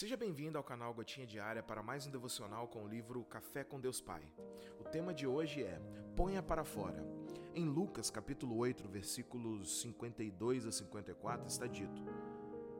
[0.00, 3.78] Seja bem-vindo ao canal Gotinha Diária para mais um devocional com o livro Café com
[3.78, 4.22] Deus Pai.
[4.78, 5.78] O tema de hoje é
[6.16, 7.06] Ponha para fora.
[7.54, 12.02] Em Lucas capítulo 8, versículos 52 a 54 está dito: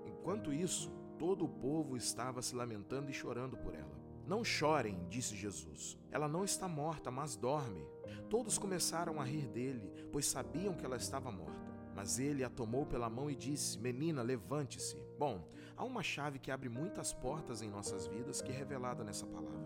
[0.07, 4.01] Enquanto isso, todo o povo estava se lamentando e chorando por ela.
[4.27, 5.99] Não chorem, disse Jesus.
[6.11, 7.87] Ela não está morta, mas dorme.
[8.31, 11.70] Todos começaram a rir dele, pois sabiam que ela estava morta.
[12.01, 14.97] Mas ele a tomou pela mão e disse: Menina, levante-se.
[15.19, 15.47] Bom,
[15.77, 19.61] há uma chave que abre muitas portas em nossas vidas que é revelada nessa palavra.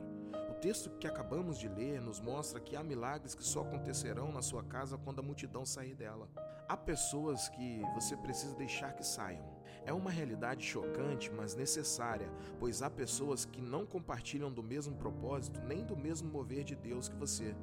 [0.50, 4.42] O texto que acabamos de ler nos mostra que há milagres que só acontecerão na
[4.42, 6.28] sua casa quando a multidão sair dela.
[6.68, 9.54] Há pessoas que você precisa deixar que saiam.
[9.86, 15.60] É uma realidade chocante, mas necessária, pois há pessoas que não compartilham do mesmo propósito
[15.60, 17.54] nem do mesmo mover de Deus que você.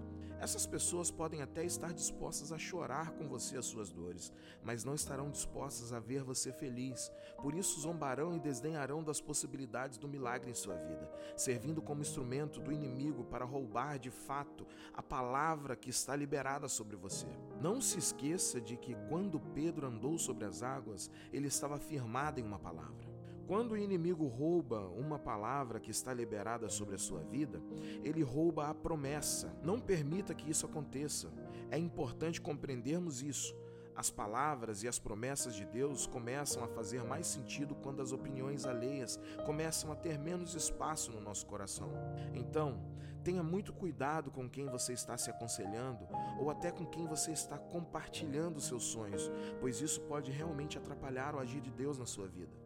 [0.41, 4.33] Essas pessoas podem até estar dispostas a chorar com você as suas dores,
[4.63, 7.11] mas não estarão dispostas a ver você feliz.
[7.39, 12.59] Por isso zombarão e desdenharão das possibilidades do milagre em sua vida, servindo como instrumento
[12.59, 17.27] do inimigo para roubar de fato a palavra que está liberada sobre você.
[17.61, 22.43] Não se esqueça de que quando Pedro andou sobre as águas, ele estava firmado em
[22.43, 23.10] uma palavra.
[23.51, 27.61] Quando o inimigo rouba uma palavra que está liberada sobre a sua vida,
[28.01, 29.53] ele rouba a promessa.
[29.61, 31.29] Não permita que isso aconteça.
[31.69, 33.53] É importante compreendermos isso.
[33.93, 38.65] As palavras e as promessas de Deus começam a fazer mais sentido quando as opiniões
[38.65, 41.91] alheias começam a ter menos espaço no nosso coração.
[42.33, 42.81] Então,
[43.21, 46.07] tenha muito cuidado com quem você está se aconselhando
[46.39, 51.39] ou até com quem você está compartilhando seus sonhos, pois isso pode realmente atrapalhar o
[51.39, 52.60] agir de Deus na sua vida.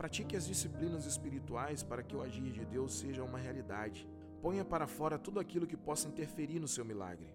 [0.00, 4.08] Pratique as disciplinas espirituais para que o agir de Deus seja uma realidade.
[4.40, 7.28] Ponha para fora tudo aquilo que possa interferir no seu milagre.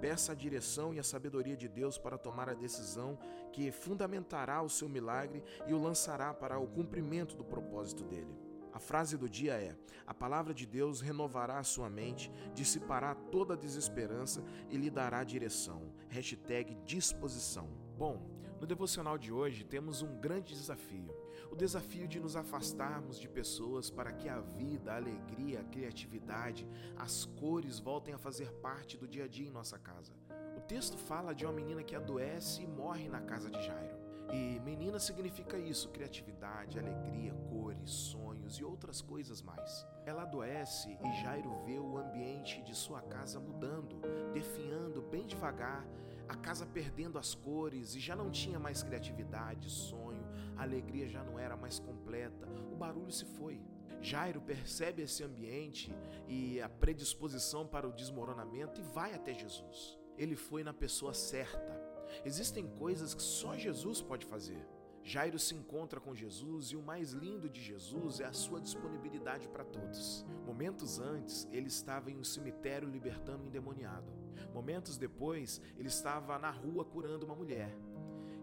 [0.00, 3.18] Peça a direção e a sabedoria de Deus para tomar a decisão
[3.52, 8.34] que fundamentará o seu milagre e o lançará para o cumprimento do propósito dele.
[8.72, 13.52] A frase do dia é: A palavra de Deus renovará a sua mente, dissipará toda
[13.52, 15.92] a desesperança e lhe dará direção.
[16.08, 17.68] Hashtag disposição.
[17.98, 21.14] Bom, no devocional de hoje temos um grande desafio
[21.50, 26.68] o desafio de nos afastarmos de pessoas para que a vida, a alegria, a criatividade,
[26.96, 30.12] as cores voltem a fazer parte do dia a dia em nossa casa.
[30.56, 33.96] O texto fala de uma menina que adoece e morre na casa de Jairo.
[34.30, 39.86] E menina significa isso: criatividade, alegria, cores, sonhos e outras coisas mais.
[40.04, 44.02] Ela adoece e Jairo vê o ambiente de sua casa mudando,
[44.34, 45.86] definhando bem devagar,
[46.28, 50.24] a casa perdendo as cores e já não tinha mais criatividade, sonho,
[50.56, 53.60] a alegria já não era mais completa, o barulho se foi.
[54.00, 55.92] Jairo percebe esse ambiente
[56.28, 59.98] e a predisposição para o desmoronamento e vai até Jesus.
[60.16, 61.80] Ele foi na pessoa certa.
[62.24, 64.64] Existem coisas que só Jesus pode fazer.
[65.08, 69.48] Jairo se encontra com Jesus e o mais lindo de Jesus é a sua disponibilidade
[69.48, 70.22] para todos.
[70.44, 74.12] Momentos antes, ele estava em um cemitério libertando um endemoniado.
[74.52, 77.74] Momentos depois, ele estava na rua curando uma mulher.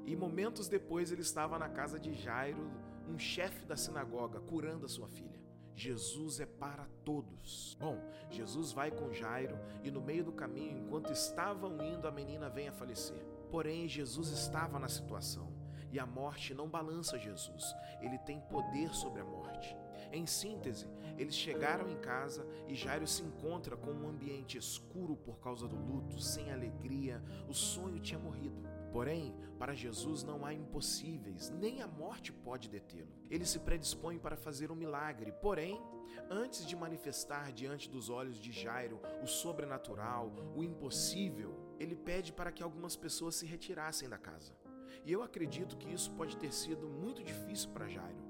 [0.07, 2.67] E momentos depois, ele estava na casa de Jairo,
[3.07, 5.39] um chefe da sinagoga, curando a sua filha.
[5.75, 7.77] Jesus é para todos.
[7.79, 12.49] Bom, Jesus vai com Jairo e no meio do caminho, enquanto estavam indo, a menina
[12.49, 13.23] vem a falecer.
[13.51, 15.54] Porém, Jesus estava na situação.
[15.95, 19.73] E a morte não balança Jesus, ele tem poder sobre a morte.
[20.11, 25.39] Em síntese, eles chegaram em casa e Jairo se encontra com um ambiente escuro por
[25.39, 28.61] causa do luto, sem alegria, o sonho tinha morrido.
[28.91, 33.15] Porém, para Jesus não há impossíveis, nem a morte pode detê-lo.
[33.29, 35.81] Ele se predispõe para fazer um milagre, porém,
[36.29, 42.51] antes de manifestar diante dos olhos de Jairo o sobrenatural, o impossível, ele pede para
[42.51, 44.64] que algumas pessoas se retirassem da casa.
[45.03, 48.23] E eu acredito que isso pode ter sido muito difícil para Jairo.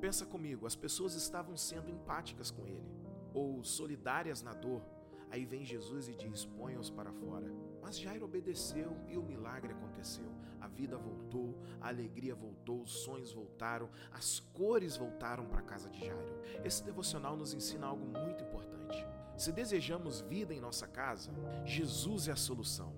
[0.00, 2.90] Pensa comigo, as pessoas estavam sendo empáticas com ele,
[3.32, 4.82] ou solidárias na dor.
[5.30, 7.50] Aí vem Jesus e diz: ponham-os para fora.
[7.80, 10.30] Mas Jairo obedeceu e o milagre aconteceu.
[10.60, 15.88] A vida voltou, a alegria voltou, os sonhos voltaram, as cores voltaram para a casa
[15.88, 16.40] de Jairo.
[16.64, 19.06] Esse devocional nos ensina algo muito importante.
[19.36, 21.32] Se desejamos vida em nossa casa,
[21.64, 22.94] Jesus é a solução.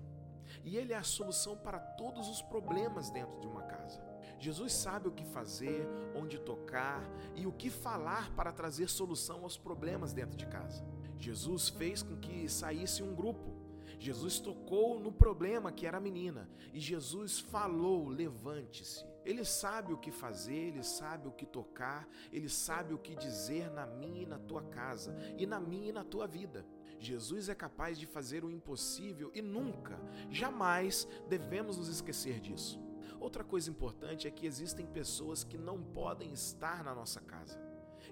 [0.63, 4.03] E Ele é a solução para todos os problemas dentro de uma casa.
[4.39, 7.01] Jesus sabe o que fazer, onde tocar
[7.35, 10.85] e o que falar para trazer solução aos problemas dentro de casa.
[11.17, 13.53] Jesus fez com que saísse um grupo.
[13.97, 19.14] Jesus tocou no problema que era a menina e Jesus falou: levante-se.
[19.25, 23.71] Ele sabe o que fazer, ele sabe o que tocar, ele sabe o que dizer
[23.71, 26.65] na minha e na tua casa, e na minha e na tua vida.
[26.99, 29.99] Jesus é capaz de fazer o impossível e nunca,
[30.29, 32.79] jamais devemos nos esquecer disso.
[33.19, 37.59] Outra coisa importante é que existem pessoas que não podem estar na nossa casa.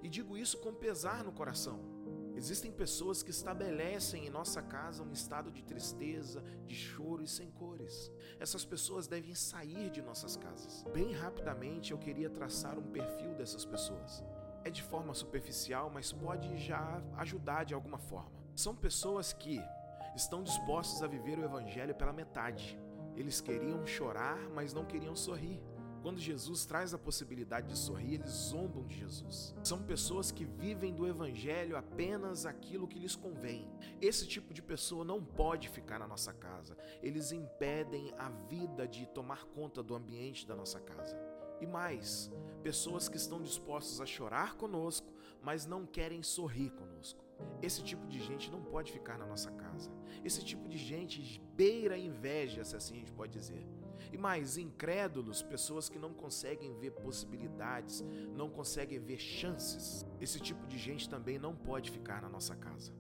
[0.02, 1.80] E digo isso com pesar no coração.
[2.44, 7.50] Existem pessoas que estabelecem em nossa casa um estado de tristeza, de choro e sem
[7.50, 8.12] cores.
[8.38, 10.84] Essas pessoas devem sair de nossas casas.
[10.94, 14.22] Bem rapidamente eu queria traçar um perfil dessas pessoas.
[14.66, 18.44] É de forma superficial, mas pode já ajudar de alguma forma.
[18.54, 19.62] São pessoas que
[20.14, 22.78] estão dispostos a viver o evangelho pela metade.
[23.16, 25.62] Eles queriam chorar, mas não queriam sorrir.
[26.04, 29.56] Quando Jesus traz a possibilidade de sorrir, eles zombam de Jesus.
[29.64, 33.72] São pessoas que vivem do evangelho apenas aquilo que lhes convém.
[34.02, 36.78] Esse tipo de pessoa não pode ficar na nossa casa.
[37.02, 41.18] Eles impedem a vida de tomar conta do ambiente da nossa casa.
[41.62, 45.12] E mais, pessoas que estão dispostas a chorar conosco,
[45.42, 47.24] mas não querem sorrir conosco.
[47.62, 49.92] Esse tipo de gente não pode ficar na nossa casa.
[50.24, 53.68] Esse tipo de gente beira a inveja, se assim a gente pode dizer.
[54.12, 58.04] E mais, incrédulos, pessoas que não conseguem ver possibilidades,
[58.36, 60.06] não conseguem ver chances.
[60.20, 62.94] Esse tipo de gente também não pode ficar na nossa casa.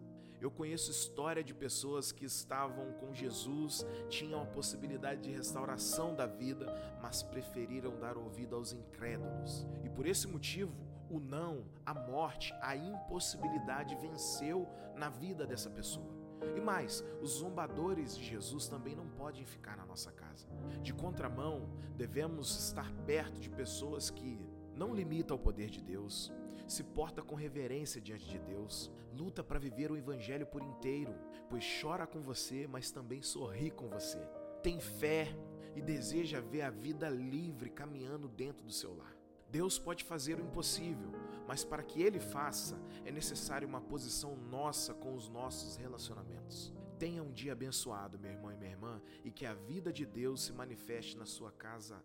[0.43, 6.25] Eu conheço história de pessoas que estavam com Jesus, tinham a possibilidade de restauração da
[6.25, 6.65] vida,
[7.01, 9.65] mas preferiram dar ouvido aos incrédulos.
[9.85, 10.75] E por esse motivo,
[11.09, 14.67] o não, a morte, a impossibilidade venceu
[14.97, 16.11] na vida dessa pessoa.
[16.57, 20.45] E mais, os zombadores de Jesus também não podem ficar na nossa casa.
[20.81, 26.31] De contramão, devemos estar perto de pessoas que não limitam o poder de Deus,
[26.67, 31.13] se porta com reverência diante de Deus, luta para viver o evangelho por inteiro,
[31.49, 34.19] pois chora com você, mas também sorri com você.
[34.61, 35.27] Tem fé
[35.75, 39.15] e deseja ver a vida livre caminhando dentro do seu lar.
[39.49, 41.11] Deus pode fazer o impossível,
[41.47, 46.73] mas para que Ele faça, é necessário uma posição nossa com os nossos relacionamentos.
[46.97, 50.43] Tenha um dia abençoado, meu irmão e minha irmã, e que a vida de Deus
[50.43, 52.03] se manifeste na sua casa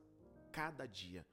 [0.52, 1.24] cada dia